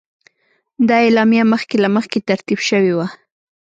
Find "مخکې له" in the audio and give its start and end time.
1.53-1.89